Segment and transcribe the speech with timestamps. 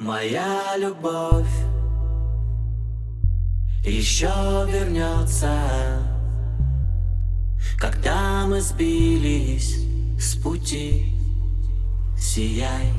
[0.00, 1.50] Моя любовь
[3.84, 4.28] еще
[4.70, 5.50] вернется,
[7.76, 9.78] когда мы сбились
[10.16, 11.16] с пути.
[12.16, 12.92] Сияй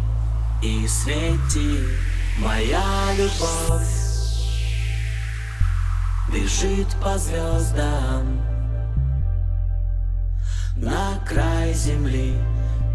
[0.62, 1.86] и свети,
[2.38, 3.88] моя любовь
[6.34, 8.42] бежит по звездам
[10.76, 12.36] на край земли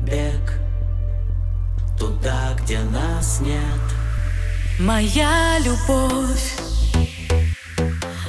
[0.06, 0.60] бег
[1.98, 3.93] туда, где нас нет.
[4.80, 6.56] Моя любовь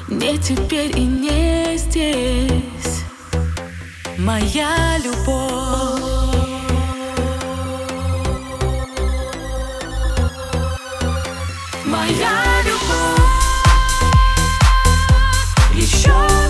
[0.07, 3.03] не теперь и не здесь.
[4.19, 6.03] Моя любовь.
[11.85, 13.25] Моя любовь
[15.73, 16.44] еще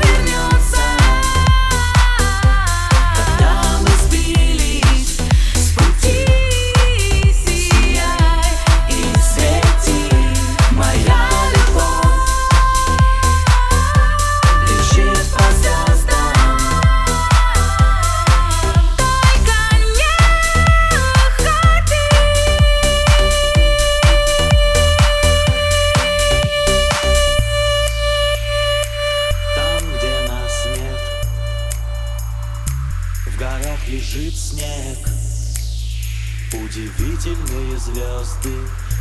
[36.63, 38.53] удивительные звезды.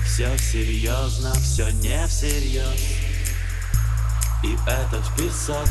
[0.05, 2.80] Все серьезно, все не всерьез.
[4.42, 5.69] И этот песок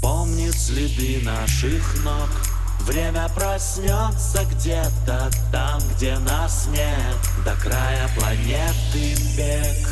[0.00, 2.28] помнит следы наших ног.
[2.80, 9.88] Время проснется где-то там, где нас нет, до края планеты бег.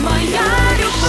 [0.00, 0.99] Моя любовь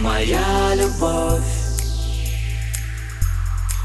[0.00, 1.42] Моя любовь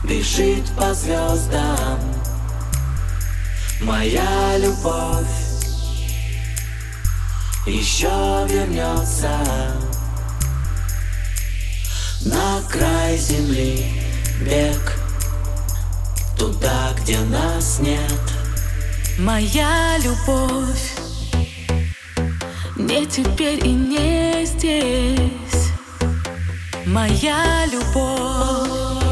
[0.06, 2.00] бежит по звездам.
[3.82, 5.26] Моя любовь
[7.66, 9.38] еще вернется
[12.24, 13.86] на край земли
[14.40, 14.98] бег
[16.38, 18.22] туда, где нас нет.
[19.20, 20.94] Моя любовь
[22.78, 25.45] не теперь и не здесь.
[26.86, 29.05] Моя любовь